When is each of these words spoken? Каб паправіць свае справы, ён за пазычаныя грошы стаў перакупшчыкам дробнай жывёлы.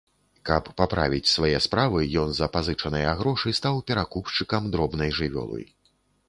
Каб 0.49 0.69
паправіць 0.79 1.31
свае 1.31 1.59
справы, 1.65 2.01
ён 2.21 2.33
за 2.37 2.47
пазычаныя 2.55 3.11
грошы 3.21 3.53
стаў 3.59 3.75
перакупшчыкам 3.93 4.63
дробнай 4.79 5.15
жывёлы. 5.21 5.61